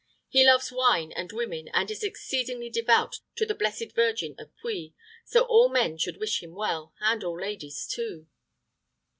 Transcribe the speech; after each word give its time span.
He 0.29 0.43
loves 0.43 0.71
wine 0.71 1.11
and 1.11 1.31
women, 1.31 1.67
and 1.75 1.91
is 1.91 2.03
exceedingly 2.03 2.71
devout 2.71 3.19
to 3.35 3.45
the 3.45 3.53
blessed 3.53 3.91
Virgin 3.93 4.33
of 4.39 4.49
Puy; 4.57 4.95
so 5.25 5.41
all 5.43 5.69
men 5.69 5.95
should 5.99 6.17
wish 6.17 6.41
him 6.41 6.55
well, 6.55 6.91
and 6.99 7.23
all 7.23 7.39
ladies 7.39 7.85
too." 7.85 8.25